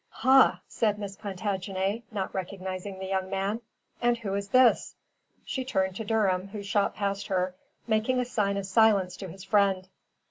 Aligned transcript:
"Ha!" 0.25 0.59
said 0.67 0.97
Miss 0.97 1.15
Plantagenet, 1.15 2.01
not 2.11 2.33
recognizing 2.33 2.97
the 2.97 3.05
young 3.05 3.29
man, 3.29 3.61
"and 4.01 4.17
who 4.17 4.33
is 4.33 4.47
this?" 4.49 4.95
She 5.45 5.63
turned 5.63 5.95
to 5.97 6.03
Durham, 6.03 6.47
who 6.47 6.63
shot 6.63 6.95
past 6.95 7.27
her, 7.27 7.53
making 7.85 8.19
a 8.19 8.25
sign 8.25 8.57
of 8.57 8.65
silence 8.65 9.15
to 9.17 9.27
his 9.27 9.43
friend. 9.43 9.87